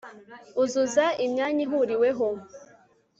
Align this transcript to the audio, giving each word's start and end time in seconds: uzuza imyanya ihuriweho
uzuza 0.63 1.05
imyanya 1.25 1.61
ihuriweho 1.65 2.27